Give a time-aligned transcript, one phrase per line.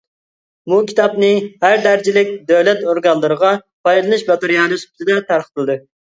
[0.71, 1.29] بۇ كىتابنى
[1.65, 3.53] ھەر دەرىجىلىك دۆلەت ئورگانلىرىغا
[3.91, 5.81] پايدىلىنىش ماتېرىيالى سۈپىتىدە تارقىتىلدى.